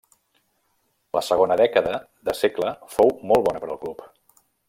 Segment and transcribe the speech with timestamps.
[1.17, 1.93] La segona dècada
[2.31, 4.05] de segle fou molt bona per al club.